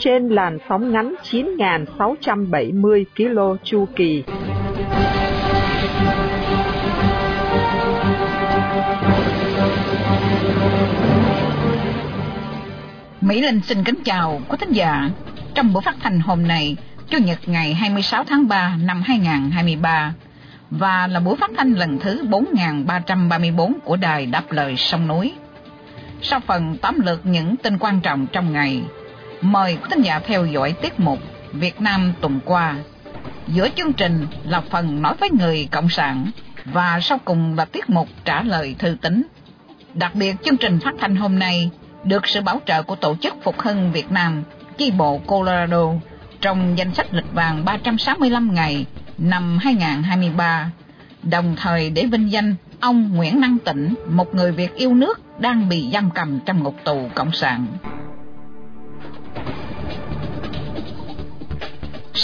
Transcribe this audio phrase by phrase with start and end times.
[0.00, 4.24] Trên làn sóng ngắn 9.670 km chu kỳ.
[13.20, 15.10] Mỹ Linh xin kính chào quý thính giả.
[15.54, 16.76] Trong buổi phát thanh hôm nay,
[17.10, 20.14] Chủ nhật ngày 26 tháng 3 năm 2023
[20.70, 25.32] và là buổi phát thanh lần thứ 4334 của đài Đáp lời sông núi.
[26.22, 28.82] Sau phần tóm lược những tin quan trọng trong ngày,
[29.40, 31.18] mời quý thính giả theo dõi tiết mục
[31.52, 32.76] Việt Nam tuần qua.
[33.48, 36.30] Giữa chương trình là phần nói với người Cộng sản
[36.64, 39.22] và sau cùng là tiết mục trả lời thư tín.
[39.94, 41.70] Đặc biệt chương trình phát thanh hôm nay
[42.04, 44.42] được sự bảo trợ của Tổ chức Phục hưng Việt Nam,
[44.78, 45.92] chi bộ Colorado
[46.40, 48.86] trong danh sách lịch vàng 365 ngày
[49.18, 50.70] năm 2023,
[51.22, 55.68] đồng thời để vinh danh ông Nguyễn Năng Tĩnh, một người Việt yêu nước đang
[55.68, 57.66] bị giam cầm trong ngục tù cộng sản.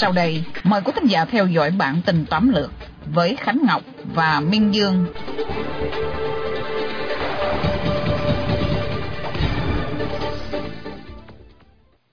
[0.00, 2.70] Sau đây, mời quý thính giả theo dõi bản tình tóm lược
[3.14, 3.82] với Khánh Ngọc
[4.14, 5.06] và Minh Dương.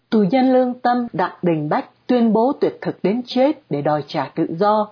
[0.10, 4.04] Tù nhân lương tâm Đặng Đình Bách tuyên bố tuyệt thực đến chết để đòi
[4.08, 4.88] trả tự do.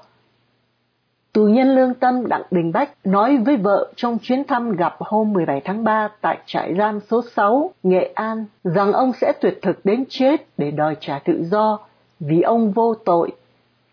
[1.34, 5.34] Tù nhân lương tâm Đặng Đình Bách nói với vợ trong chuyến thăm gặp hôm
[5.34, 9.86] 17 tháng 3 tại trại giam số 6, Nghệ An, rằng ông sẽ tuyệt thực
[9.86, 11.80] đến chết để đòi trả tự do
[12.22, 13.32] vì ông vô tội.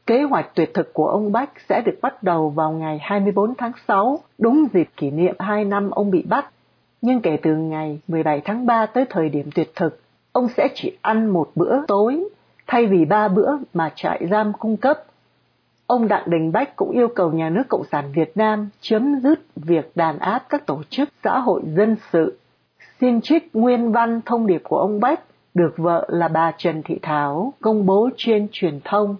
[0.06, 3.72] Kế hoạch tuyệt thực của ông Bách sẽ được bắt đầu vào ngày 24 tháng
[3.88, 6.50] 6, đúng dịp kỷ niệm 2 năm ông bị bắt.
[7.02, 10.00] Nhưng kể từ ngày 17 tháng 3 tới thời điểm tuyệt thực,
[10.32, 12.24] ông sẽ chỉ ăn một bữa tối
[12.66, 15.04] thay vì ba bữa mà trại giam cung cấp.
[15.86, 19.40] Ông Đặng Đình Bách cũng yêu cầu nhà nước Cộng sản Việt Nam chấm dứt
[19.56, 22.38] việc đàn áp các tổ chức xã hội dân sự.
[23.00, 25.20] Xin trích nguyên văn thông điệp của ông Bách
[25.58, 29.16] được vợ là bà Trần Thị Tháo, công bố trên truyền thông.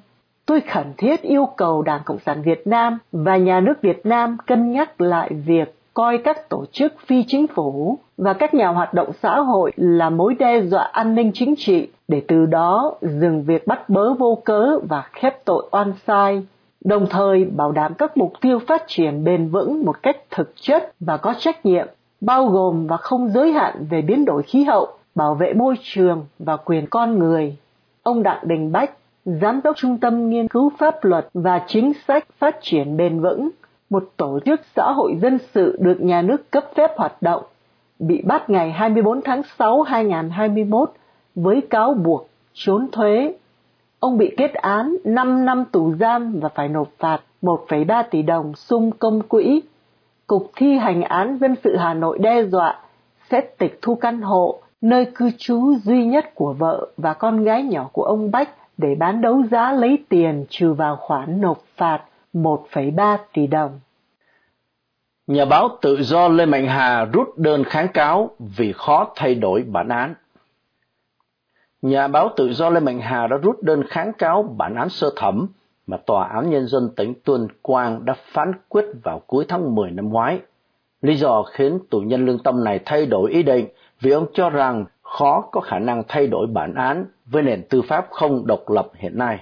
[0.46, 4.36] Tôi khẩn thiết yêu cầu Đảng Cộng sản Việt Nam và nhà nước Việt Nam
[4.46, 8.94] cân nhắc lại việc coi các tổ chức phi chính phủ và các nhà hoạt
[8.94, 13.42] động xã hội là mối đe dọa an ninh chính trị, để từ đó dừng
[13.42, 16.42] việc bắt bớ vô cớ và khép tội oan sai,
[16.84, 20.92] đồng thời bảo đảm các mục tiêu phát triển bền vững một cách thực chất
[21.00, 21.86] và có trách nhiệm,
[22.20, 26.26] bao gồm và không giới hạn về biến đổi khí hậu bảo vệ môi trường
[26.38, 27.56] và quyền con người
[28.02, 28.90] ông đặng đình bách
[29.24, 33.50] giám đốc trung tâm nghiên cứu pháp luật và chính sách phát triển bền vững
[33.90, 37.42] một tổ chức xã hội dân sự được nhà nước cấp phép hoạt động,
[37.98, 40.92] bị bắt ngày 24 tháng 6 2021
[41.34, 43.34] với cáo buộc trốn thuế.
[43.98, 48.54] Ông bị kết án 5 năm tù giam và phải nộp phạt 1,3 tỷ đồng
[48.54, 49.62] sung công quỹ.
[50.26, 52.80] Cục thi hành án dân sự Hà Nội đe dọa
[53.30, 57.62] sẽ tịch thu căn hộ nơi cư trú duy nhất của vợ và con gái
[57.62, 62.04] nhỏ của ông Bách để bán đấu giá lấy tiền trừ vào khoản nộp phạt
[62.34, 63.80] 1,3 tỷ đồng.
[65.26, 69.62] Nhà báo tự do Lê Mạnh Hà rút đơn kháng cáo vì khó thay đổi
[69.62, 70.14] bản án.
[71.82, 75.10] Nhà báo tự do Lê Mạnh Hà đã rút đơn kháng cáo bản án sơ
[75.16, 75.46] thẩm
[75.86, 79.90] mà Tòa án Nhân dân tỉnh Tuyên Quang đã phán quyết vào cuối tháng 10
[79.90, 80.40] năm ngoái.
[81.02, 83.66] Lý do khiến tù nhân lương tâm này thay đổi ý định
[84.00, 87.82] vì ông cho rằng khó có khả năng thay đổi bản án với nền tư
[87.82, 89.40] pháp không độc lập hiện nay.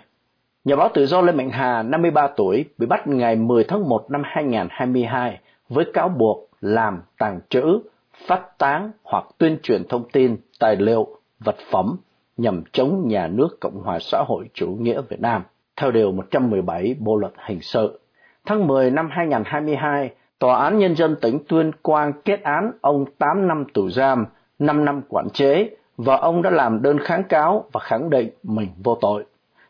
[0.65, 4.11] Nhà báo tự do Lê Mạnh Hà, 53 tuổi, bị bắt ngày 10 tháng 1
[4.11, 7.79] năm 2022 với cáo buộc làm tàng trữ,
[8.27, 11.07] phát tán hoặc tuyên truyền thông tin, tài liệu,
[11.41, 11.97] vật phẩm
[12.37, 15.43] nhằm chống nhà nước Cộng hòa xã hội chủ nghĩa Việt Nam,
[15.77, 18.01] theo Điều 117 Bộ Luật Hình sự.
[18.47, 23.49] Tháng 10 năm 2022, Tòa án Nhân dân tỉnh Tuyên Quang kết án ông 8
[23.49, 24.27] năm tù giam,
[24.59, 28.69] 5 năm quản chế và ông đã làm đơn kháng cáo và khẳng định mình
[28.85, 29.25] vô tội.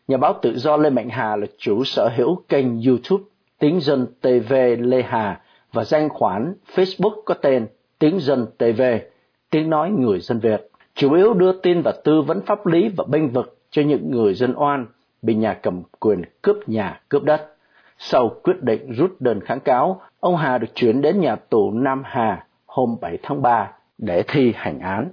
[0.07, 3.23] Nhà báo tự do Lê Mạnh Hà là chủ sở hữu kênh YouTube
[3.59, 5.41] Tiếng Dân TV Lê Hà
[5.73, 7.67] và danh khoản Facebook có tên
[7.99, 8.81] Tiếng Dân TV,
[9.49, 13.05] tiếng nói người dân Việt, chủ yếu đưa tin và tư vấn pháp lý và
[13.07, 14.85] bênh vực cho những người dân oan
[15.21, 17.53] bị nhà cầm quyền cướp nhà, cướp đất.
[17.97, 22.03] Sau quyết định rút đơn kháng cáo, ông Hà được chuyển đến nhà tù Nam
[22.05, 25.09] Hà hôm 7 tháng 3 để thi hành án.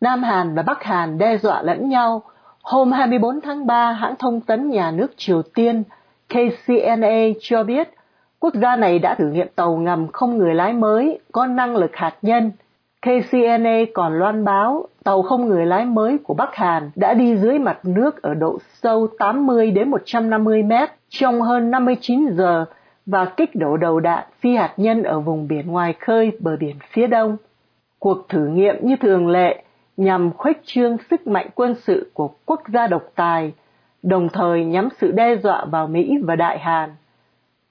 [0.00, 2.22] Nam Hàn và Bắc Hàn đe dọa lẫn nhau
[2.66, 5.82] Hôm 24 tháng 3, hãng thông tấn nhà nước Triều Tiên
[6.28, 7.88] KCNA cho biết
[8.40, 11.96] quốc gia này đã thử nghiệm tàu ngầm không người lái mới có năng lực
[11.96, 12.52] hạt nhân.
[13.02, 17.58] KCNA còn loan báo tàu không người lái mới của Bắc Hàn đã đi dưới
[17.58, 22.64] mặt nước ở độ sâu 80 đến 150 mét trong hơn 59 giờ
[23.06, 26.76] và kích đổ đầu đạn phi hạt nhân ở vùng biển ngoài khơi bờ biển
[26.90, 27.36] phía đông.
[27.98, 29.62] Cuộc thử nghiệm như thường lệ
[29.96, 33.52] nhằm khuếch trương sức mạnh quân sự của quốc gia độc tài,
[34.02, 36.90] đồng thời nhắm sự đe dọa vào Mỹ và Đại Hàn.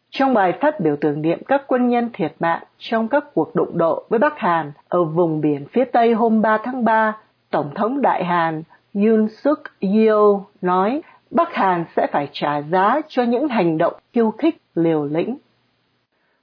[0.10, 3.78] Trong bài phát biểu tưởng niệm các quân nhân thiệt mạng trong các cuộc đụng
[3.78, 7.18] độ với Bắc Hàn ở vùng biển phía Tây hôm 3 tháng 3,
[7.52, 11.02] Tổng thống Đại Hàn Yoon suk yeol nói
[11.36, 15.38] Bắc Hàn sẽ phải trả giá cho những hành động khiêu khích liều lĩnh.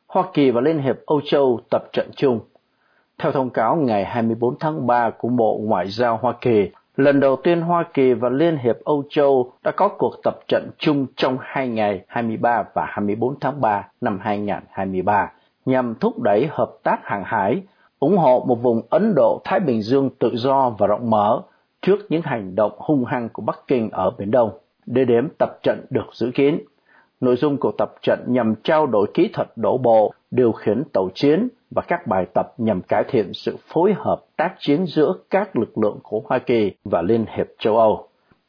[0.06, 2.40] Hoa Kỳ và Liên hiệp Âu Châu tập trận chung
[3.18, 7.36] theo thông cáo ngày 24 tháng 3 của Bộ Ngoại giao Hoa Kỳ, lần đầu
[7.36, 11.36] tiên Hoa Kỳ và Liên hiệp Âu Châu đã có cuộc tập trận chung trong
[11.40, 15.32] hai ngày 23 và 24 tháng 3 năm 2023
[15.64, 17.62] nhằm thúc đẩy hợp tác hàng hải,
[17.98, 21.42] ủng hộ một vùng Ấn Độ-Thái Bình Dương tự do và rộng mở
[21.82, 24.50] trước những hành động hung hăng của Bắc Kinh ở Biển Đông.
[24.86, 26.58] Địa điểm tập trận được giữ kín.
[27.20, 31.08] Nội dung của tập trận nhằm trao đổi kỹ thuật đổ bộ, điều khiển tàu
[31.14, 35.56] chiến và các bài tập nhằm cải thiện sự phối hợp tác chiến giữa các
[35.56, 38.08] lực lượng của Hoa Kỳ và Liên hiệp châu Âu.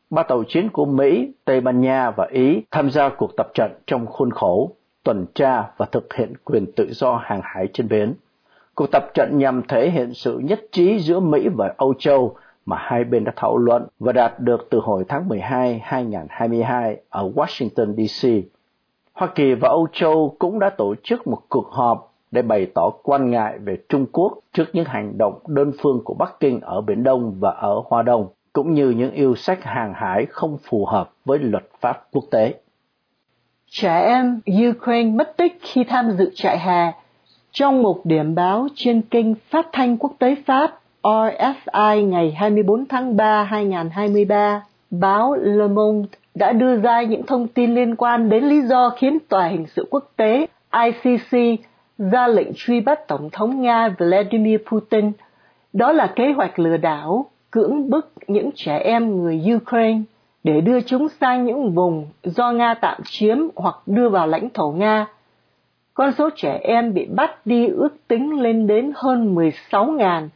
[0.09, 3.71] Ba tàu chiến của Mỹ, Tây Ban Nha và Ý tham gia cuộc tập trận
[3.87, 4.71] trong khuôn khổ
[5.03, 8.13] tuần tra và thực hiện quyền tự do hàng hải trên biển.
[8.75, 12.77] Cuộc tập trận nhằm thể hiện sự nhất trí giữa Mỹ và Âu Châu mà
[12.79, 17.95] hai bên đã thảo luận và đạt được từ hồi tháng 12 2022 ở Washington
[17.95, 18.29] DC.
[19.13, 22.89] Hoa Kỳ và Âu Châu cũng đã tổ chức một cuộc họp để bày tỏ
[23.03, 26.81] quan ngại về Trung Quốc trước những hành động đơn phương của Bắc Kinh ở
[26.81, 30.85] Biển Đông và ở Hoa Đông, cũng như những yêu sách hàng hải không phù
[30.85, 32.53] hợp với luật pháp quốc tế.
[33.67, 36.91] Trẻ em Ukraine mất tích khi tham dự trại hè
[37.51, 43.17] trong một điểm báo trên kênh phát thanh quốc tế Pháp RFI ngày 24 tháng
[43.17, 48.61] 3 2023, báo Le Monde đã đưa ra những thông tin liên quan đến lý
[48.61, 51.61] do khiến Tòa hình sự quốc tế ICC
[51.97, 55.11] ra lệnh truy bắt Tổng thống Nga Vladimir Putin.
[55.73, 60.01] Đó là kế hoạch lừa đảo, cưỡng bức những trẻ em người Ukraine
[60.43, 64.71] để đưa chúng sang những vùng do Nga tạm chiếm hoặc đưa vào lãnh thổ
[64.71, 65.05] Nga.
[65.93, 70.27] Con số trẻ em bị bắt đi ước tính lên đến hơn 16.000.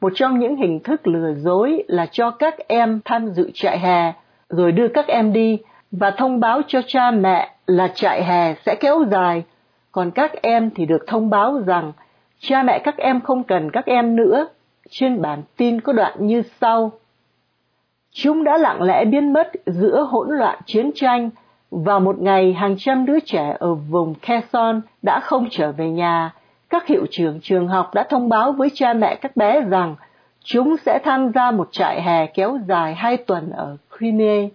[0.00, 4.12] Một trong những hình thức lừa dối là cho các em tham dự trại hè,
[4.48, 5.58] rồi đưa các em đi
[5.90, 9.44] và thông báo cho cha mẹ là trại hè sẽ kéo dài
[9.92, 11.92] còn các em thì được thông báo rằng
[12.38, 14.48] cha mẹ các em không cần các em nữa.
[14.90, 16.92] Trên bản tin có đoạn như sau.
[18.10, 21.30] Chúng đã lặng lẽ biến mất giữa hỗn loạn chiến tranh
[21.70, 26.32] và một ngày hàng trăm đứa trẻ ở vùng Kherson đã không trở về nhà.
[26.70, 29.96] Các hiệu trưởng trường học đã thông báo với cha mẹ các bé rằng
[30.44, 34.48] chúng sẽ tham gia một trại hè kéo dài hai tuần ở Crimea.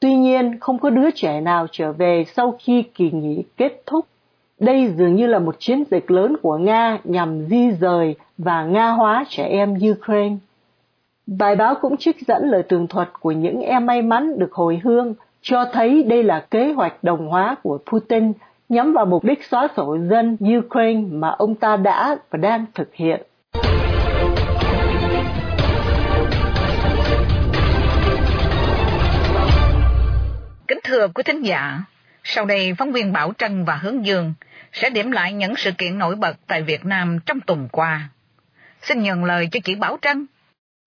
[0.00, 4.06] Tuy nhiên, không có đứa trẻ nào trở về sau khi kỳ nghỉ kết thúc.
[4.60, 8.90] Đây dường như là một chiến dịch lớn của Nga nhằm di rời và Nga
[8.90, 10.36] hóa trẻ em Ukraine.
[11.26, 14.80] Bài báo cũng trích dẫn lời tường thuật của những em may mắn được hồi
[14.84, 18.32] hương, cho thấy đây là kế hoạch đồng hóa của Putin
[18.68, 22.94] nhắm vào mục đích xóa sổ dân Ukraine mà ông ta đã và đang thực
[22.94, 23.22] hiện.
[30.68, 31.80] Kính thưa quý thính giả,
[32.24, 34.34] sau đây phóng viên Bảo Trân và Hướng Dương
[34.72, 38.08] sẽ điểm lại những sự kiện nổi bật tại Việt Nam trong tuần qua.
[38.82, 40.26] Xin nhận lời cho chị Bảo Trân.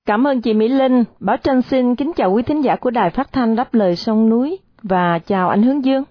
[0.06, 1.04] Cảm ơn chị Mỹ Linh.
[1.20, 4.30] Bảo Trân xin kính chào quý thính giả của Đài Phát thanh Đáp lời sông
[4.30, 6.04] núi và chào anh Hướng Dương.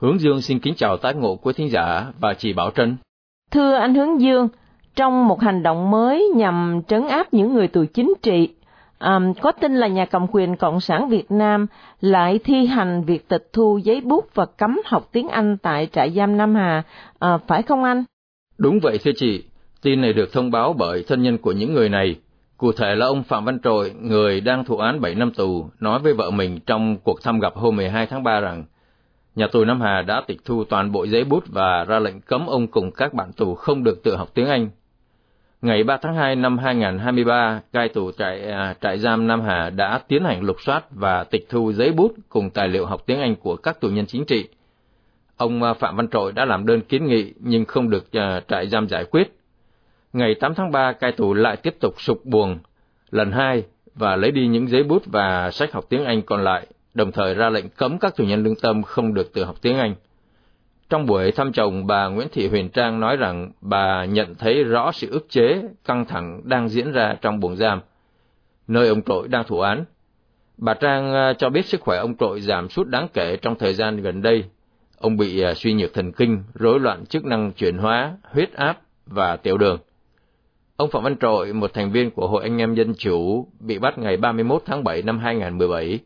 [0.00, 2.96] Hướng Dương xin kính chào tái ngộ quý thính giả và chị Bảo Trân.
[3.50, 4.48] Thưa anh Hướng Dương,
[4.94, 8.48] trong một hành động mới nhằm trấn áp những người tù chính trị
[8.98, 11.66] um, có tin là nhà cầm quyền Cộng sản Việt Nam
[12.00, 16.10] lại thi hành việc tịch thu giấy bút và cấm học tiếng Anh tại trại
[16.10, 16.82] giam Nam Hà,
[17.24, 18.04] uh, phải không anh?
[18.58, 19.44] Đúng vậy thưa chị,
[19.82, 22.16] tin này được thông báo bởi thân nhân của những người này.
[22.56, 25.98] Cụ thể là ông Phạm Văn Trội, người đang thụ án 7 năm tù, nói
[25.98, 28.64] với vợ mình trong cuộc thăm gặp hôm 12 tháng 3 rằng
[29.38, 32.46] nhà tù Nam Hà đã tịch thu toàn bộ giấy bút và ra lệnh cấm
[32.46, 34.70] ông cùng các bạn tù không được tự học tiếng Anh.
[35.62, 40.00] Ngày 3 tháng 2 năm 2023, cai tù trại à, trại giam Nam Hà đã
[40.08, 43.36] tiến hành lục soát và tịch thu giấy bút cùng tài liệu học tiếng Anh
[43.36, 44.48] của các tù nhân chính trị.
[45.36, 48.68] Ông à, Phạm Văn Trội đã làm đơn kiến nghị nhưng không được à, trại
[48.68, 49.38] giam giải quyết.
[50.12, 52.58] Ngày 8 tháng 3, cai tù lại tiếp tục sụp buồng
[53.10, 53.62] lần hai
[53.94, 56.66] và lấy đi những giấy bút và sách học tiếng Anh còn lại,
[56.98, 59.78] đồng thời ra lệnh cấm các tù nhân lương tâm không được tự học tiếng
[59.78, 59.94] Anh.
[60.88, 64.92] Trong buổi thăm chồng, bà Nguyễn Thị Huyền Trang nói rằng bà nhận thấy rõ
[64.92, 67.80] sự ức chế, căng thẳng đang diễn ra trong buồng giam,
[68.68, 69.84] nơi ông Trội đang thụ án.
[70.56, 73.74] Bà Trang à, cho biết sức khỏe ông Trội giảm sút đáng kể trong thời
[73.74, 74.44] gian gần đây.
[74.98, 78.80] Ông bị à, suy nhược thần kinh, rối loạn chức năng chuyển hóa, huyết áp
[79.06, 79.78] và tiểu đường.
[80.76, 83.98] Ông Phạm Văn Trội, một thành viên của Hội Anh em Dân Chủ, bị bắt
[83.98, 86.00] ngày 31 tháng 7 năm 2017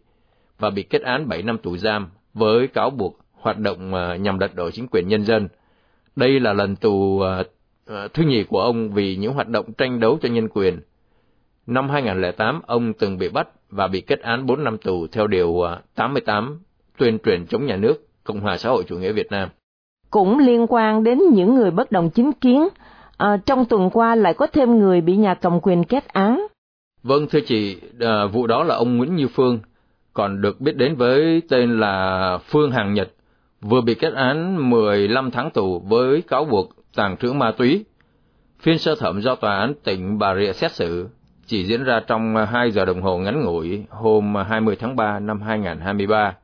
[0.62, 4.38] và bị kết án 7 năm tù giam với cáo buộc hoạt động à, nhằm
[4.38, 5.48] lật đổ chính quyền nhân dân.
[6.16, 7.42] Đây là lần tù à,
[7.86, 10.80] à, thứ nhì của ông vì những hoạt động tranh đấu cho nhân quyền.
[11.66, 15.62] Năm 2008, ông từng bị bắt và bị kết án 4 năm tù theo Điều
[15.94, 16.60] 88
[16.98, 19.48] tuyên truyền chống nhà nước Cộng hòa xã hội chủ nghĩa Việt Nam.
[20.10, 22.68] Cũng liên quan đến những người bất đồng chính kiến,
[23.16, 26.46] à, trong tuần qua lại có thêm người bị nhà cầm quyền kết án.
[27.02, 29.58] Vâng thưa chị, à, vụ đó là ông Nguyễn Như Phương,
[30.12, 33.12] còn được biết đến với tên là Phương Hàng Nhật,
[33.60, 37.84] vừa bị kết án 15 tháng tù với cáo buộc tàng trữ ma túy.
[38.60, 41.08] Phiên sơ thẩm do tòa án tỉnh Bà Rịa xét xử
[41.46, 45.42] chỉ diễn ra trong 2 giờ đồng hồ ngắn ngủi hôm 20 tháng 3 năm
[45.42, 46.34] 2023.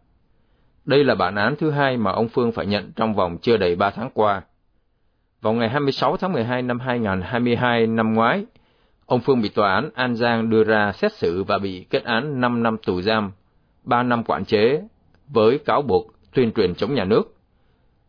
[0.85, 3.77] Đây là bản án thứ hai mà ông Phương phải nhận trong vòng chưa đầy
[3.77, 4.43] 3 tháng qua.
[5.41, 8.45] Vào ngày 26 tháng 12 năm 2022 năm ngoái,
[9.07, 12.41] ông Phương bị tòa án An Giang đưa ra xét xử và bị kết án
[12.41, 13.33] 5 năm tù giam,
[13.89, 14.83] 3 năm quản chế
[15.29, 17.23] với cáo buộc tuyên truyền chống nhà nước.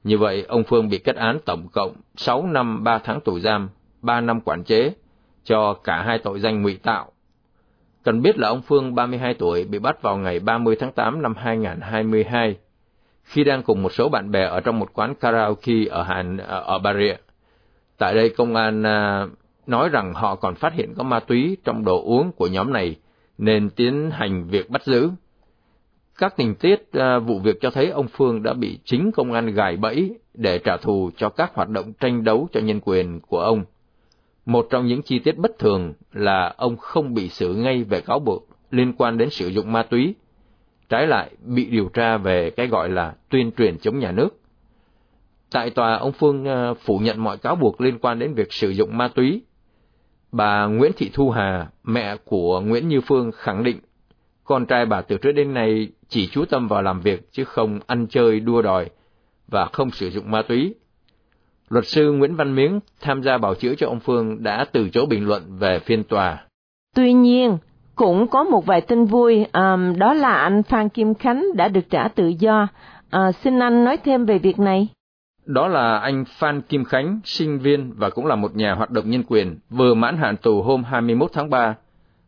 [0.04, 3.70] Như vậy, ông Phương bị kết án tổng cộng 6 năm 3 tháng tù giam,
[4.02, 4.94] 3 năm quản chế
[5.44, 7.12] cho cả hai tội danh ngụy tạo.
[8.04, 11.34] Cần biết là ông Phương 32 tuổi bị bắt vào ngày 30 tháng 8 năm
[11.38, 12.58] 2022
[13.24, 16.60] khi đang cùng một số bạn bè ở trong một quán karaoke ở Hàn ờ,
[16.60, 17.16] ở Bà Rịa.
[17.98, 19.28] Tại đây công an à,
[19.68, 22.96] nói rằng họ còn phát hiện có ma túy trong đồ uống của nhóm này
[23.38, 25.10] nên tiến hành việc bắt giữ.
[26.20, 29.54] Các tình tiết à, vụ việc cho thấy ông Phương đã bị chính công an
[29.54, 33.40] gài bẫy để trả thù cho các hoạt động tranh đấu cho nhân quyền của
[33.40, 33.64] ông.
[34.46, 38.20] Một trong những chi tiết bất thường là ông không bị xử ngay về cáo
[38.20, 40.16] buộc liên quan đến sử dụng ma túy,
[40.90, 44.30] trái lại bị điều tra về cái gọi là tuyên truyền chống nhà nước.
[45.52, 48.70] Tại tòa, ông Phương à, phủ nhận mọi cáo buộc liên quan đến việc sử
[48.70, 49.42] dụng ma túy.
[50.32, 53.80] Bà Nguyễn Thị Thu Hà, mẹ của Nguyễn Như Phương khẳng định
[54.50, 57.80] con trai bà từ trước đến nay chỉ chú tâm vào làm việc chứ không
[57.88, 58.90] ăn chơi đua đòi
[59.48, 60.76] và không sử dụng ma túy.
[61.70, 65.06] Luật sư Nguyễn Văn Miếng tham gia bảo chữa cho ông Phương đã từ chối
[65.06, 66.38] bình luận về phiên tòa.
[66.96, 67.58] Tuy nhiên,
[67.96, 71.90] cũng có một vài tin vui, um, đó là anh Phan Kim Khánh đã được
[71.90, 72.68] trả tự do.
[73.10, 74.88] À, xin anh nói thêm về việc này.
[75.46, 79.10] Đó là anh Phan Kim Khánh, sinh viên và cũng là một nhà hoạt động
[79.10, 81.76] nhân quyền, vừa mãn hạn tù hôm 21 tháng 3,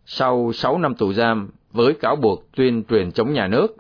[0.06, 3.76] sau 6 năm tù giam với cáo buộc tuyên truyền chống nhà nước.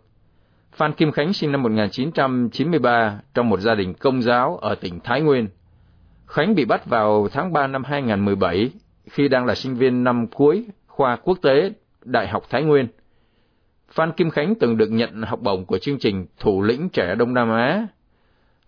[0.71, 5.21] Phan Kim Khánh sinh năm 1993 trong một gia đình công giáo ở tỉnh Thái
[5.21, 5.48] Nguyên.
[6.27, 8.71] Khánh bị bắt vào tháng 3 năm 2017
[9.10, 11.71] khi đang là sinh viên năm cuối khoa quốc tế
[12.03, 12.88] Đại học Thái Nguyên.
[13.91, 17.33] Phan Kim Khánh từng được nhận học bổng của chương trình Thủ lĩnh trẻ Đông
[17.33, 17.88] Nam Á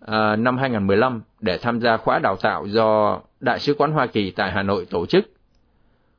[0.00, 4.30] à, năm 2015 để tham gia khóa đào tạo do Đại sứ quán Hoa Kỳ
[4.30, 5.24] tại Hà Nội tổ chức.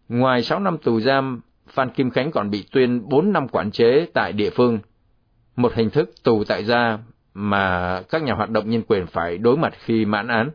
[0.09, 1.41] Ngoài 6 năm tù giam,
[1.75, 4.79] Phan Kim Khánh còn bị tuyên 4 năm quản chế tại địa phương,
[5.55, 6.97] một hình thức tù tại gia
[7.33, 10.49] mà các nhà hoạt động nhân quyền phải đối mặt khi mãn án.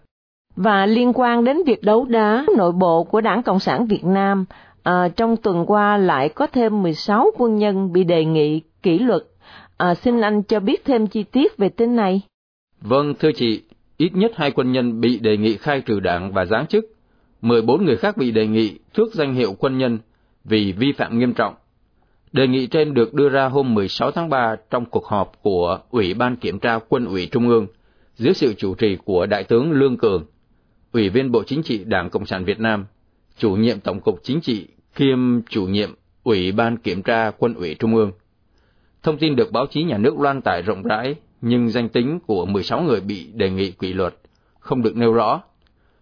[0.56, 4.44] Và liên quan đến việc đấu đá nội bộ của Đảng Cộng sản Việt Nam,
[4.82, 9.22] à, trong tuần qua lại có thêm 16 quân nhân bị đề nghị kỷ luật.
[9.76, 12.20] À, xin anh cho biết thêm chi tiết về tin này.
[12.80, 13.62] Vâng, thưa chị,
[13.96, 16.84] ít nhất hai quân nhân bị đề nghị khai trừ đảng và giáng chức.
[17.42, 19.98] 14 người khác bị đề nghị thước danh hiệu quân nhân
[20.44, 21.54] vì vi phạm nghiêm trọng.
[22.32, 26.14] Đề nghị trên được đưa ra hôm 16 tháng 3 trong cuộc họp của Ủy
[26.14, 27.66] ban Kiểm tra Quân ủy Trung ương
[28.14, 30.24] dưới sự chủ trì của Đại tướng Lương Cường,
[30.92, 32.86] Ủy viên Bộ Chính trị Đảng Cộng sản Việt Nam,
[33.38, 37.74] chủ nhiệm Tổng cục Chính trị kiêm chủ nhiệm Ủy ban Kiểm tra Quân ủy
[37.74, 38.12] Trung ương.
[39.02, 42.46] Thông tin được báo chí nhà nước loan tải rộng rãi, nhưng danh tính của
[42.46, 44.14] 16 người bị đề nghị kỷ luật
[44.60, 45.42] không được nêu rõ.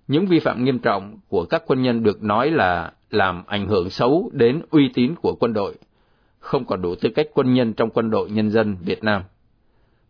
[0.09, 3.91] Những vi phạm nghiêm trọng của các quân nhân được nói là làm ảnh hưởng
[3.91, 5.75] xấu đến uy tín của quân đội,
[6.39, 9.23] không còn đủ tư cách quân nhân trong quân đội nhân dân Việt Nam.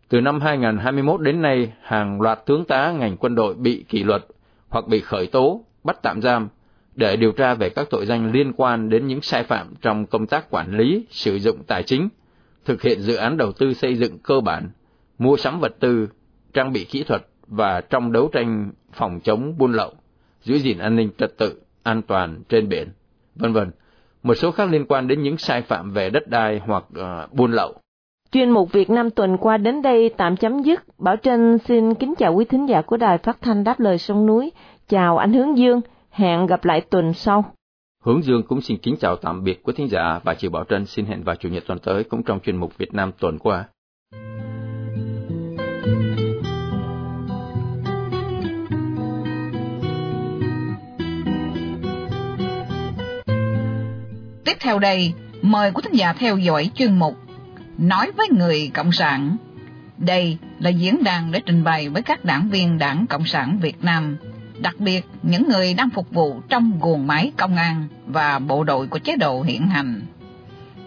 [0.09, 4.27] Từ năm 2021 đến nay, hàng loạt tướng tá ngành quân đội bị kỷ luật
[4.69, 6.49] hoặc bị khởi tố, bắt tạm giam
[6.95, 10.27] để điều tra về các tội danh liên quan đến những sai phạm trong công
[10.27, 12.09] tác quản lý, sử dụng tài chính,
[12.65, 14.71] thực hiện dự án đầu tư xây dựng cơ bản,
[15.19, 16.09] mua sắm vật tư,
[16.53, 19.93] trang bị kỹ thuật và trong đấu tranh phòng chống buôn lậu,
[20.43, 22.89] giữ gìn an ninh trật tự, an toàn trên biển,
[23.35, 23.71] vân vân.
[24.23, 27.53] một số khác liên quan đến những sai phạm về đất đai hoặc uh, buôn
[27.53, 27.75] lậu.
[28.33, 30.99] Chuyên mục Việt Nam tuần qua đến đây tạm chấm dứt.
[30.99, 34.27] Bảo Trân xin kính chào quý thính giả của Đài Phát thanh Đáp lời sông
[34.27, 34.53] núi.
[34.89, 35.81] Chào anh Hướng Dương,
[36.11, 37.45] hẹn gặp lại tuần sau.
[38.05, 40.87] Hướng Dương cũng xin kính chào tạm biệt quý thính giả và chị Bảo Trân
[40.87, 43.65] xin hẹn vào Chủ nhật tuần tới cũng trong chuyên mục Việt Nam tuần qua.
[54.49, 55.13] Tiếp theo đây,
[55.43, 57.17] mời quý thính giả theo dõi chuyên mục
[57.79, 59.37] Nói với người Cộng sản.
[59.99, 63.85] Đây là diễn đàn để trình bày với các đảng viên Đảng Cộng sản Việt
[63.85, 64.17] Nam,
[64.59, 68.87] đặc biệt những người đang phục vụ trong guồng máy công an và bộ đội
[68.87, 70.03] của chế độ hiện hành.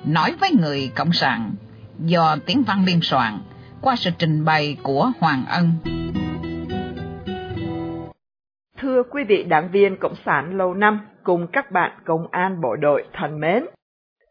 [0.06, 1.52] Nói với người Cộng sản
[2.00, 3.40] do tiếng văn biên soạn
[3.82, 5.72] qua sự trình bày của Hoàng Ân.
[8.82, 12.76] Thưa quý vị đảng viên Cộng sản lâu năm cùng các bạn công an bộ
[12.76, 13.66] đội thân mến,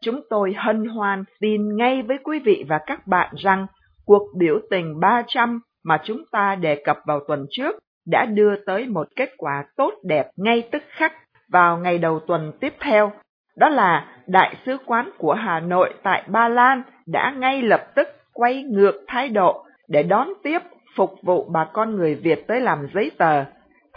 [0.01, 3.67] chúng tôi hân hoan tin ngay với quý vị và các bạn rằng
[4.05, 7.75] cuộc biểu tình 300 mà chúng ta đề cập vào tuần trước
[8.07, 11.13] đã đưa tới một kết quả tốt đẹp ngay tức khắc
[11.51, 13.11] vào ngày đầu tuần tiếp theo.
[13.57, 18.07] Đó là Đại sứ quán của Hà Nội tại Ba Lan đã ngay lập tức
[18.33, 20.59] quay ngược thái độ để đón tiếp
[20.95, 23.43] phục vụ bà con người Việt tới làm giấy tờ.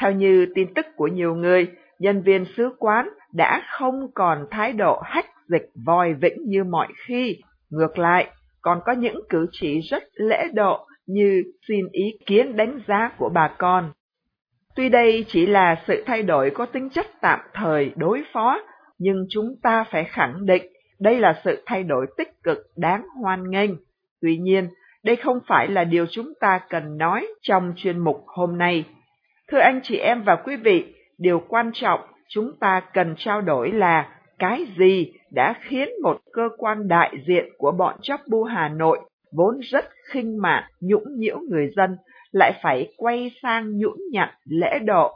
[0.00, 1.66] Theo như tin tức của nhiều người,
[1.98, 6.88] nhân viên sứ quán đã không còn thái độ hách dịch vòi vĩnh như mọi
[7.06, 7.36] khi.
[7.70, 12.80] Ngược lại, còn có những cử chỉ rất lễ độ như xin ý kiến đánh
[12.88, 13.92] giá của bà con.
[14.76, 18.60] Tuy đây chỉ là sự thay đổi có tính chất tạm thời đối phó,
[18.98, 20.62] nhưng chúng ta phải khẳng định
[21.00, 23.70] đây là sự thay đổi tích cực đáng hoan nghênh.
[24.20, 24.68] Tuy nhiên,
[25.04, 28.84] đây không phải là điều chúng ta cần nói trong chuyên mục hôm nay.
[29.48, 33.72] Thưa anh chị em và quý vị, điều quan trọng chúng ta cần trao đổi
[33.72, 38.68] là cái gì đã khiến một cơ quan đại diện của bọn chóc bu Hà
[38.68, 38.98] Nội
[39.36, 41.96] vốn rất khinh mạn, nhũng nhiễu người dân,
[42.32, 45.12] lại phải quay sang nhũn nhặn lễ độ.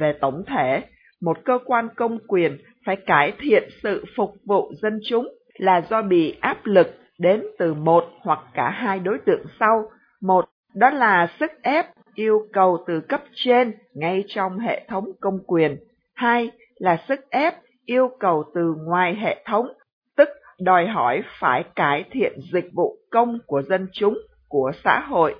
[0.00, 0.82] Về tổng thể,
[1.20, 6.02] một cơ quan công quyền phải cải thiện sự phục vụ dân chúng là do
[6.02, 6.86] bị áp lực
[7.18, 9.84] đến từ một hoặc cả hai đối tượng sau.
[10.22, 15.38] Một, đó là sức ép yêu cầu từ cấp trên ngay trong hệ thống công
[15.46, 15.76] quyền.
[16.14, 17.54] Hai là sức ép
[17.86, 19.68] yêu cầu từ ngoài hệ thống,
[20.16, 20.28] tức
[20.60, 25.34] đòi hỏi phải cải thiện dịch vụ công của dân chúng, của xã hội.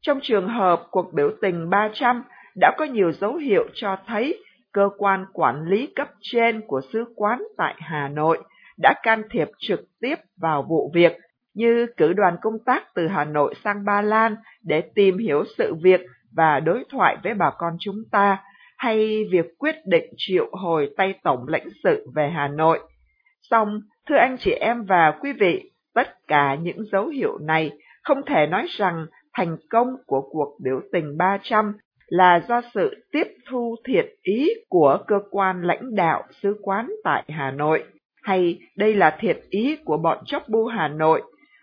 [0.00, 2.22] Trong trường hợp cuộc biểu tình 300
[2.56, 4.38] đã có nhiều dấu hiệu cho thấy
[4.72, 8.42] cơ quan quản lý cấp trên của sứ quán tại Hà Nội
[8.78, 11.12] đã can thiệp trực tiếp vào vụ việc
[11.54, 15.74] như cử đoàn công tác từ Hà Nội sang Ba Lan để tìm hiểu sự
[15.82, 16.00] việc
[16.36, 18.38] và đối thoại với bà con chúng ta,
[18.78, 22.80] hay việc quyết định triệu hồi tay tổng lãnh sự về Hà Nội.
[23.50, 27.70] Song, thưa anh chị em và quý vị, tất cả những dấu hiệu này
[28.02, 31.72] không thể nói rằng thành công của cuộc biểu tình 300
[32.06, 37.24] là do sự tiếp thu thiện ý của cơ quan lãnh đạo sứ quán tại
[37.28, 37.84] Hà Nội,
[38.22, 41.22] hay đây là thiện ý của bọn chóc bu Hà Nội,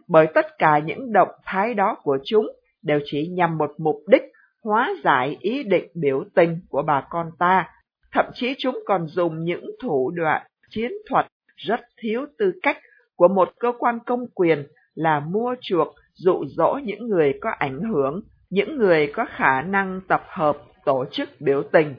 [0.09, 2.47] bởi tất cả những động thái đó của chúng
[2.81, 4.23] đều chỉ nhằm một mục đích
[4.63, 7.69] hóa giải ý định biểu tình của bà con ta.
[8.11, 12.77] Thậm chí chúng còn dùng những thủ đoạn chiến thuật rất thiếu tư cách
[13.15, 17.81] của một cơ quan công quyền là mua chuộc, dụ dỗ những người có ảnh
[17.81, 21.95] hưởng, những người có khả năng tập hợp tổ chức biểu tình.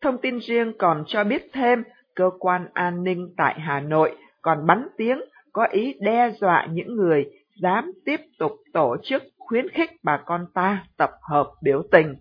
[0.00, 1.82] Thông tin riêng còn cho biết thêm,
[2.14, 5.20] cơ quan an ninh tại Hà Nội còn bắn tiếng
[5.56, 7.26] có ý đe dọa những người
[7.62, 12.14] dám tiếp tục tổ chức khuyến khích bà con ta tập hợp biểu tình.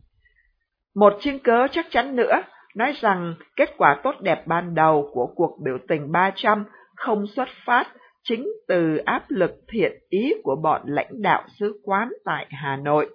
[0.96, 2.42] Một chứng cớ chắc chắn nữa
[2.76, 7.48] nói rằng kết quả tốt đẹp ban đầu của cuộc biểu tình 300 không xuất
[7.66, 7.88] phát
[8.24, 13.10] chính từ áp lực thiện ý của bọn lãnh đạo sứ quán tại Hà Nội.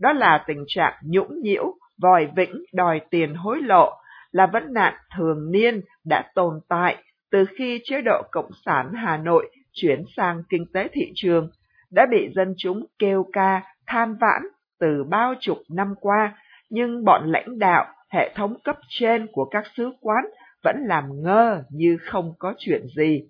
[0.00, 3.92] Đó là tình trạng nhũng nhiễu, vòi vĩnh đòi tiền hối lộ,
[4.32, 6.96] là vấn nạn thường niên đã tồn tại
[7.30, 11.50] từ khi chế độ Cộng sản Hà Nội chuyển sang kinh tế thị trường
[11.90, 14.42] đã bị dân chúng kêu ca, than vãn
[14.80, 16.36] từ bao chục năm qua,
[16.70, 20.24] nhưng bọn lãnh đạo, hệ thống cấp trên của các sứ quán
[20.64, 23.22] vẫn làm ngơ như không có chuyện gì.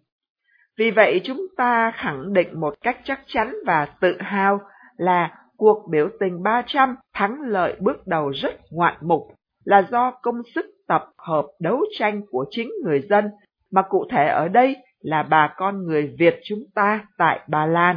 [0.78, 4.60] Vì vậy chúng ta khẳng định một cách chắc chắn và tự hào
[4.96, 9.22] là cuộc biểu tình 300 thắng lợi bước đầu rất ngoạn mục
[9.64, 13.30] là do công sức tập hợp đấu tranh của chính người dân,
[13.70, 17.96] mà cụ thể ở đây là bà con người Việt chúng ta tại Ba Lan.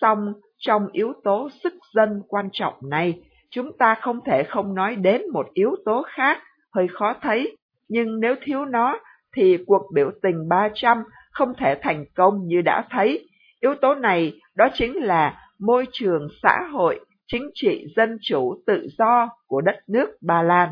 [0.00, 4.96] Song, trong yếu tố sức dân quan trọng này, chúng ta không thể không nói
[4.96, 6.42] đến một yếu tố khác,
[6.74, 7.56] hơi khó thấy,
[7.88, 8.98] nhưng nếu thiếu nó
[9.36, 10.98] thì cuộc biểu tình 300
[11.30, 13.28] không thể thành công như đã thấy.
[13.60, 18.86] Yếu tố này đó chính là môi trường xã hội, chính trị dân chủ tự
[18.98, 20.68] do của đất nước Ba Lan.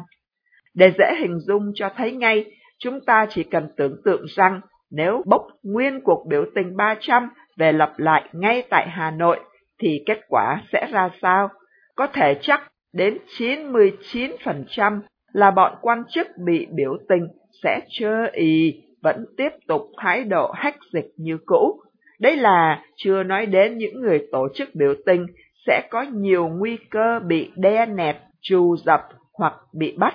[0.74, 2.44] Để dễ hình dung cho thấy ngay,
[2.78, 4.60] chúng ta chỉ cần tưởng tượng rằng
[4.96, 7.28] nếu bốc nguyên cuộc biểu tình 300
[7.58, 9.40] về lập lại ngay tại Hà Nội,
[9.82, 11.48] thì kết quả sẽ ra sao?
[11.96, 15.00] Có thể chắc đến 99%
[15.32, 17.28] là bọn quan chức bị biểu tình
[17.62, 21.80] sẽ chơ ý vẫn tiếp tục thái độ hách dịch như cũ.
[22.20, 25.26] Đây là chưa nói đến những người tổ chức biểu tình
[25.66, 29.00] sẽ có nhiều nguy cơ bị đe nẹt, trù dập
[29.32, 30.14] hoặc bị bắt.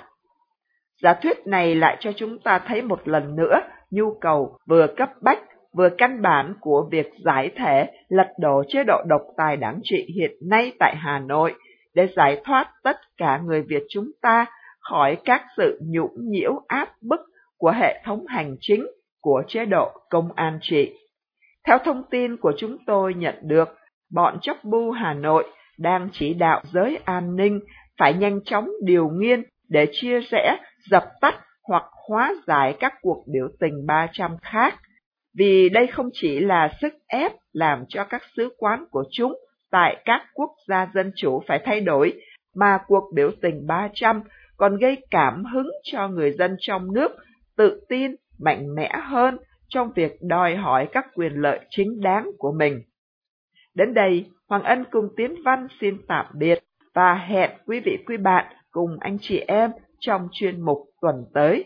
[1.02, 3.60] Giả thuyết này lại cho chúng ta thấy một lần nữa
[3.92, 5.40] nhu cầu vừa cấp bách
[5.78, 10.06] vừa căn bản của việc giải thể lật đổ chế độ độc tài đáng trị
[10.16, 11.54] hiện nay tại Hà Nội
[11.96, 14.46] để giải thoát tất cả người Việt chúng ta
[14.80, 17.20] khỏi các sự nhũng nhiễu áp bức
[17.58, 18.88] của hệ thống hành chính
[19.22, 20.94] của chế độ công an trị.
[21.68, 23.70] Theo thông tin của chúng tôi nhận được,
[24.14, 25.44] bọn chóc bu Hà Nội
[25.80, 27.60] đang chỉ đạo giới an ninh
[28.00, 30.58] phải nhanh chóng điều nghiên để chia rẽ,
[30.90, 31.36] dập tắt
[31.68, 34.80] hoặc hóa giải các cuộc biểu tình 300 khác,
[35.38, 39.34] vì đây không chỉ là sức ép làm cho các sứ quán của chúng
[39.72, 42.14] tại các quốc gia dân chủ phải thay đổi,
[42.56, 44.22] mà cuộc biểu tình 300
[44.58, 47.12] còn gây cảm hứng cho người dân trong nước
[47.58, 52.52] tự tin, mạnh mẽ hơn trong việc đòi hỏi các quyền lợi chính đáng của
[52.52, 52.82] mình.
[53.76, 56.60] Đến đây, Hoàng Ân cùng Tiến Văn xin tạm biệt
[56.94, 61.66] và hẹn quý vị quý bạn cùng anh chị em trong chuyên mục tuần tới.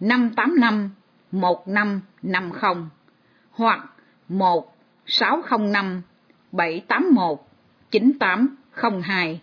[0.00, 0.90] 585
[1.32, 2.74] 1550
[3.50, 3.80] hoặc
[4.28, 6.02] 1 605
[6.52, 7.38] 781
[7.90, 9.40] 9802.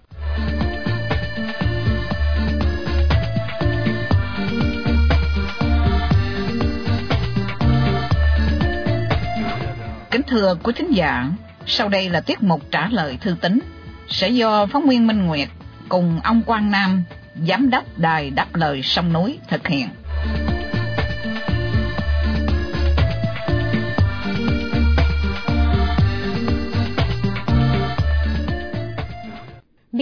[10.12, 11.28] Kính thưa quý thính giả,
[11.66, 13.60] sau đây là tiết mục trả lời thư tín
[14.08, 15.50] sẽ do phóng viên Minh Nguyệt
[15.90, 17.04] cùng ông Quang Nam,
[17.48, 19.88] giám đốc đài đáp lời sông núi thực hiện.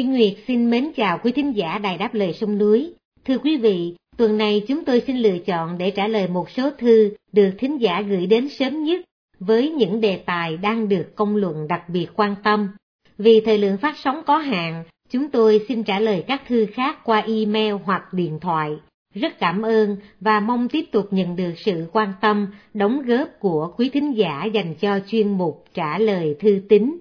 [0.02, 2.94] Minh Nguyệt xin mến chào quý thính giả đài đáp lời sông núi.
[3.26, 6.70] Thưa quý vị, tuần này chúng tôi xin lựa chọn để trả lời một số
[6.78, 9.02] thư được thính giả gửi đến sớm nhất
[9.40, 12.70] với những đề tài đang được công luận đặc biệt quan tâm.
[13.18, 17.00] Vì thời lượng phát sóng có hạn, chúng tôi xin trả lời các thư khác
[17.04, 18.72] qua email hoặc điện thoại.
[19.16, 23.74] Rất cảm ơn và mong tiếp tục nhận được sự quan tâm, đóng góp của
[23.78, 26.98] quý thính giả dành cho chuyên mục trả lời thư tín.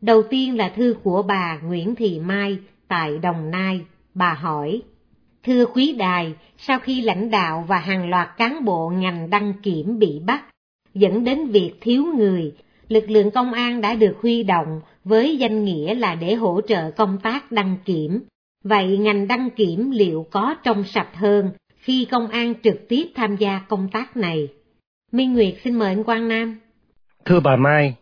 [0.00, 3.80] Đầu tiên là thư của bà Nguyễn Thị Mai tại Đồng Nai.
[4.14, 4.82] Bà hỏi,
[5.46, 9.98] Thưa quý đài, sau khi lãnh đạo và hàng loạt cán bộ ngành đăng kiểm
[9.98, 10.44] bị bắt,
[10.94, 12.52] dẫn đến việc thiếu người,
[12.88, 16.90] lực lượng công an đã được huy động với danh nghĩa là để hỗ trợ
[16.90, 18.22] công tác đăng kiểm.
[18.64, 23.36] Vậy ngành đăng kiểm liệu có trong sạch hơn khi công an trực tiếp tham
[23.36, 24.48] gia công tác này?
[25.12, 26.58] Minh Nguyệt xin mời anh Quang Nam.
[27.24, 27.94] Thưa bà Mai,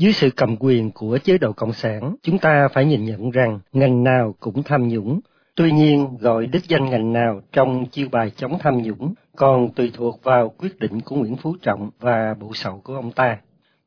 [0.00, 3.60] dưới sự cầm quyền của chế độ Cộng sản, chúng ta phải nhìn nhận rằng
[3.72, 5.20] ngành nào cũng tham nhũng.
[5.54, 9.92] Tuy nhiên, gọi đích danh ngành nào trong chiêu bài chống tham nhũng còn tùy
[9.94, 13.38] thuộc vào quyết định của Nguyễn Phú Trọng và bộ sậu của ông ta.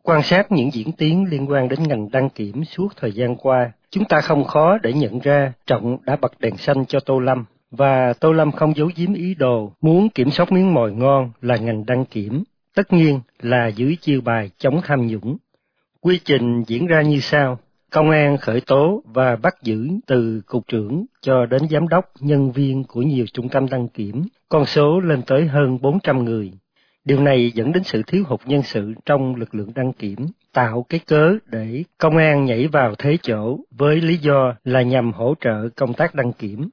[0.04, 3.72] Quan sát những diễn tiến liên quan đến ngành đăng kiểm suốt thời gian qua,
[3.90, 7.46] chúng ta không khó để nhận ra Trọng đã bật đèn xanh cho Tô Lâm,
[7.72, 11.56] và Tô Lâm không giấu giếm ý đồ muốn kiểm soát miếng mồi ngon là
[11.58, 12.44] ngành đăng kiểm,
[12.76, 15.38] tất nhiên là dưới chiêu bài chống tham nhũng.
[16.06, 17.60] Quy trình diễn ra như sau.
[17.92, 22.52] Công an khởi tố và bắt giữ từ cục trưởng cho đến giám đốc, nhân
[22.52, 26.52] viên của nhiều trung tâm đăng kiểm, con số lên tới hơn 400 người.
[27.06, 30.86] Điều này dẫn đến sự thiếu hụt nhân sự trong lực lượng đăng kiểm, tạo
[30.90, 35.36] cái cớ để công an nhảy vào thế chỗ với lý do là nhằm hỗ
[35.42, 36.70] trợ công tác đăng kiểm.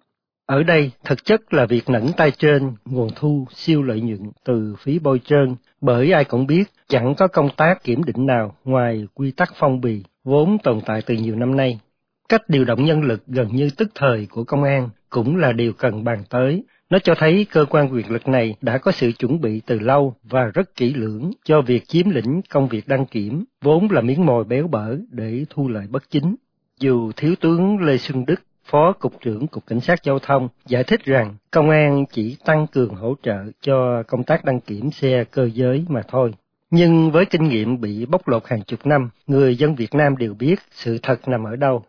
[0.51, 4.75] Ở đây, thực chất là việc nẫn tay trên nguồn thu siêu lợi nhuận từ
[4.79, 9.07] phí bôi trơn, bởi ai cũng biết chẳng có công tác kiểm định nào ngoài
[9.15, 11.81] quy tắc phong bì, vốn tồn tại từ nhiều năm nay.
[12.29, 15.73] Cách điều động nhân lực gần như tức thời của công an cũng là điều
[15.73, 16.65] cần bàn tới.
[16.91, 20.15] Nó cho thấy cơ quan quyền lực này đã có sự chuẩn bị từ lâu
[20.23, 24.27] và rất kỹ lưỡng cho việc chiếm lĩnh công việc đăng kiểm, vốn là miếng
[24.27, 26.35] mồi béo bở để thu lợi bất chính.
[26.81, 30.85] Dù Thiếu tướng Lê Xuân Đức Phó Cục trưởng Cục Cảnh sát Giao thông giải
[30.85, 35.25] thích rằng công an chỉ tăng cường hỗ trợ cho công tác đăng kiểm xe
[35.31, 36.35] cơ giới mà thôi.
[36.71, 40.35] Nhưng với kinh nghiệm bị bóc lột hàng chục năm, người dân Việt Nam đều
[40.35, 41.85] biết sự thật nằm ở đâu.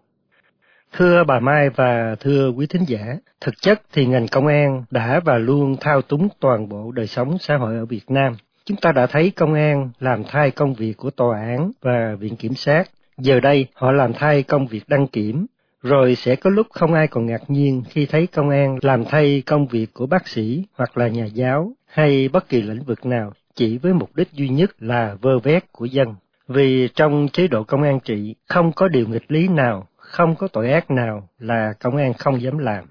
[0.93, 5.19] Thưa bà Mai và thưa quý thính giả, thực chất thì ngành công an đã
[5.25, 8.35] và luôn thao túng toàn bộ đời sống xã hội ở Việt Nam.
[8.65, 12.35] Chúng ta đã thấy công an làm thay công việc của tòa án và viện
[12.35, 12.89] kiểm sát.
[13.17, 15.45] Giờ đây họ làm thay công việc đăng kiểm,
[15.81, 19.43] rồi sẽ có lúc không ai còn ngạc nhiên khi thấy công an làm thay
[19.45, 23.33] công việc của bác sĩ hoặc là nhà giáo hay bất kỳ lĩnh vực nào
[23.55, 26.15] chỉ với mục đích duy nhất là vơ vét của dân.
[26.47, 30.47] Vì trong chế độ công an trị không có điều nghịch lý nào, không có
[30.47, 32.85] tội ác nào là công an không dám làm.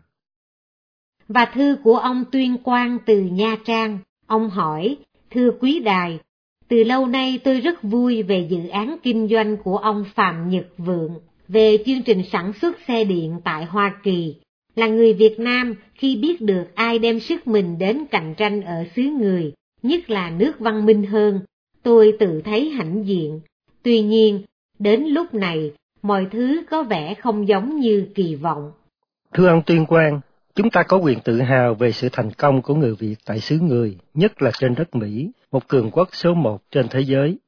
[1.29, 4.97] Và thư của ông Tuyên Quang từ Nha Trang, ông hỏi,
[5.31, 6.19] thưa quý đài,
[6.69, 10.67] từ lâu nay tôi rất vui về dự án kinh doanh của ông Phạm Nhật
[10.79, 11.19] Vượng
[11.53, 14.35] về chương trình sản xuất xe điện tại Hoa Kỳ.
[14.77, 18.85] Là người Việt Nam, khi biết được ai đem sức mình đến cạnh tranh ở
[18.97, 21.41] xứ người, nhất là nước văn minh hơn,
[21.83, 23.41] tôi tự thấy hãnh diện.
[23.83, 24.43] Tuy nhiên,
[24.79, 28.73] đến lúc này, mọi thứ có vẻ không giống như kỳ vọng.
[29.33, 30.21] Thưa ông Tuyên Quang,
[30.55, 33.59] chúng ta có quyền tự hào về sự thành công của người Việt tại xứ
[33.61, 37.39] người, nhất là trên đất Mỹ, một cường quốc số một trên thế giới.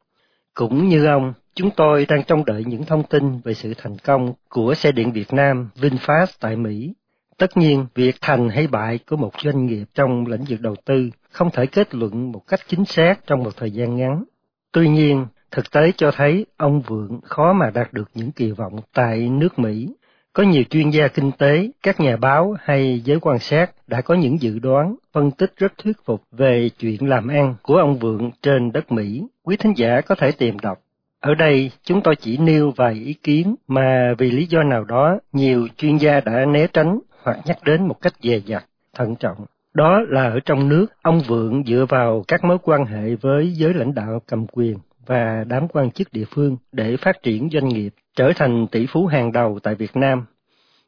[0.54, 4.32] Cũng như ông, chúng tôi đang trông đợi những thông tin về sự thành công
[4.48, 6.94] của xe điện Việt Nam VinFast tại Mỹ.
[7.38, 11.10] Tất nhiên, việc thành hay bại của một doanh nghiệp trong lĩnh vực đầu tư
[11.30, 14.24] không thể kết luận một cách chính xác trong một thời gian ngắn.
[14.72, 18.80] Tuy nhiên, thực tế cho thấy ông Vượng khó mà đạt được những kỳ vọng
[18.94, 19.88] tại nước Mỹ.
[20.32, 24.14] Có nhiều chuyên gia kinh tế, các nhà báo hay giới quan sát đã có
[24.14, 28.30] những dự đoán, phân tích rất thuyết phục về chuyện làm ăn của ông Vượng
[28.42, 29.22] trên đất Mỹ.
[29.42, 30.78] Quý thính giả có thể tìm đọc.
[31.22, 35.18] Ở đây, chúng tôi chỉ nêu vài ý kiến mà vì lý do nào đó
[35.32, 39.36] nhiều chuyên gia đã né tránh hoặc nhắc đến một cách dè dặt, thận trọng.
[39.74, 43.74] Đó là ở trong nước, ông Vượng dựa vào các mối quan hệ với giới
[43.74, 47.94] lãnh đạo cầm quyền và đám quan chức địa phương để phát triển doanh nghiệp,
[48.16, 50.24] trở thành tỷ phú hàng đầu tại Việt Nam.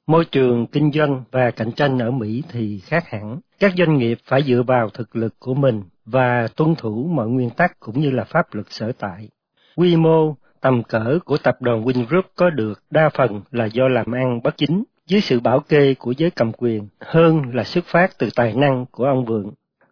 [0.06, 3.40] Môi trường kinh doanh và cạnh tranh ở Mỹ thì khác hẳn.
[3.58, 7.50] Các doanh nghiệp phải dựa vào thực lực của mình và tuân thủ mọi nguyên
[7.50, 9.28] tắc cũng như là pháp luật sở tại.
[9.76, 14.12] Quy mô, tầm cỡ của tập đoàn Wingroup có được đa phần là do làm
[14.12, 18.18] ăn bất chính dưới sự bảo kê của giới cầm quyền hơn là xuất phát
[18.18, 19.50] từ tài năng của ông Vượng.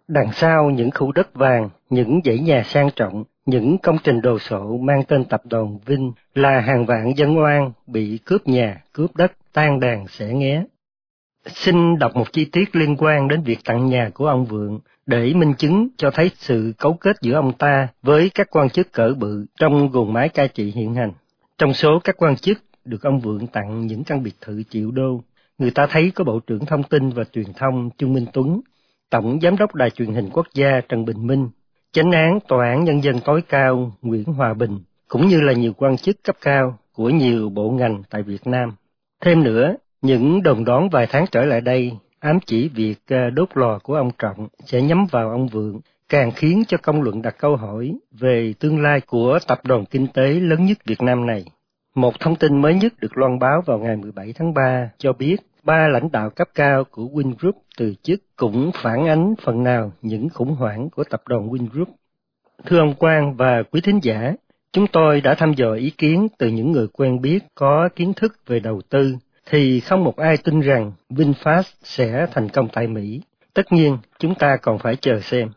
[0.09, 4.38] Đằng sau những khu đất vàng, những dãy nhà sang trọng, những công trình đồ
[4.38, 9.16] sộ mang tên tập đoàn Vinh là hàng vạn dân oan bị cướp nhà, cướp
[9.16, 10.64] đất, tan đàn sẽ nghé.
[11.47, 15.35] Xin đọc một chi tiết liên quan đến việc tặng nhà của ông Vượng để
[15.35, 19.15] minh chứng cho thấy sự cấu kết giữa ông ta với các quan chức cỡ
[19.19, 21.12] bự trong guồng máy cai trị hiện hành.
[21.59, 25.21] Trong số các quan chức được ông Vượng tặng những căn biệt thự triệu đô,
[25.59, 28.61] người ta thấy có Bộ trưởng Thông tin và Truyền thông Trương Minh Tuấn,
[29.11, 31.49] Tổng Giám đốc Đài truyền hình quốc gia Trần Bình Minh,
[31.93, 35.73] Chánh án Tòa án Nhân dân tối cao Nguyễn Hòa Bình, cũng như là nhiều
[35.73, 38.73] quan chức cấp cao của nhiều bộ ngành tại Việt Nam.
[39.21, 43.49] Thêm nữa, những đồn đoán vài tháng trở lại đây ám chỉ việc à, đốt
[43.55, 47.35] lò của ông Trọng sẽ nhắm vào ông Vượng, càng khiến cho công luận đặt
[47.39, 51.45] câu hỏi về tương lai của tập đoàn kinh tế lớn nhất Việt Nam này.
[51.95, 55.37] Một thông tin mới nhất được loan báo vào ngày 17 tháng 3 cho biết
[55.63, 60.29] ba lãnh đạo cấp cao của Wingroup từ chức cũng phản ánh phần nào những
[60.29, 61.87] khủng hoảng của tập đoàn Wingroup.
[62.67, 64.35] Thưa ông Quang và quý thính giả,
[64.73, 68.33] chúng tôi đã thăm dò ý kiến từ những người quen biết có kiến thức
[68.47, 69.17] về đầu tư,
[69.53, 73.21] thì không một ai tin rằng VinFast sẽ thành công tại Mỹ.
[73.55, 75.49] Tất nhiên, chúng ta còn phải chờ xem.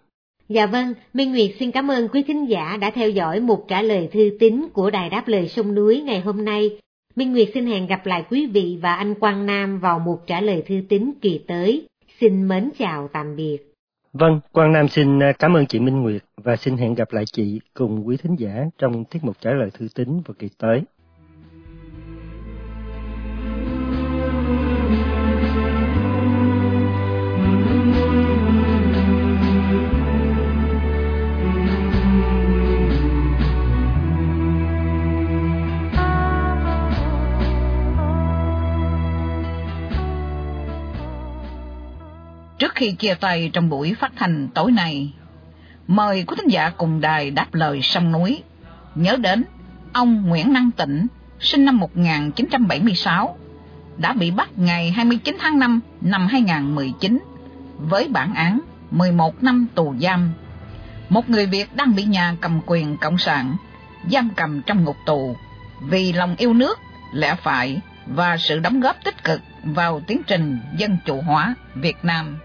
[0.49, 3.81] Dạ vâng, Minh Nguyệt xin cảm ơn quý thính giả đã theo dõi một trả
[3.81, 6.79] lời thư tín của Đài Đáp Lời Sông Núi ngày hôm nay.
[7.15, 10.41] Minh Nguyệt xin hẹn gặp lại quý vị và anh Quang Nam vào một trả
[10.41, 11.87] lời thư tín kỳ tới.
[12.19, 13.57] Xin mến chào tạm biệt.
[14.13, 17.23] Vâng, Quang Nam xin à, cảm ơn chị Minh Nguyệt và xin hẹn gặp lại
[17.33, 20.81] chị cùng quý thính giả trong tiết mục trả lời thư tín vào kỳ tới.
[42.75, 45.13] Khi chia tay trong buổi phát thanh tối nay,
[45.87, 48.43] mời quý thính giả cùng đài đáp lời sông núi.
[48.95, 49.43] Nhớ đến
[49.93, 51.07] ông Nguyễn Năng Tịnh,
[51.39, 53.37] sinh năm 1976,
[53.97, 57.19] đã bị bắt ngày 29 tháng 5 năm 2019
[57.77, 58.59] với bản án
[58.91, 60.33] 11 năm tù giam.
[61.09, 63.55] Một người Việt đang bị nhà cầm quyền Cộng sản
[64.11, 65.35] giam cầm trong ngục tù
[65.81, 66.79] vì lòng yêu nước,
[67.13, 71.97] lẽ phải và sự đóng góp tích cực vào tiến trình dân chủ hóa Việt
[72.03, 72.37] Nam.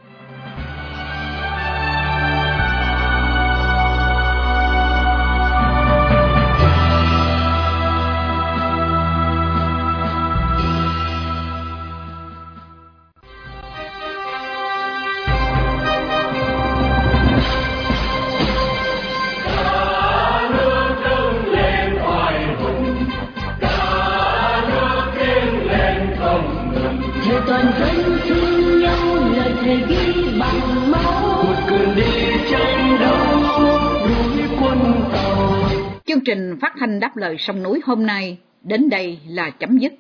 [36.07, 39.93] Chương trình phát thanh đáp lời sông núi hôm nay đến đây là chấm dứt.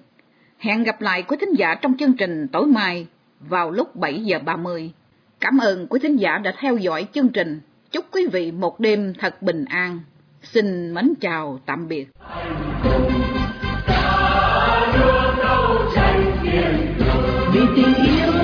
[0.58, 3.06] Hẹn gặp lại quý thính giả trong chương trình tối mai
[3.40, 4.92] vào lúc 7 giờ 30.
[5.40, 7.60] Cảm ơn quý thính giả đã theo dõi chương trình.
[7.90, 10.00] Chúc quý vị một đêm thật bình an.
[10.42, 12.08] Xin mến chào tạm biệt.
[17.76, 18.39] something you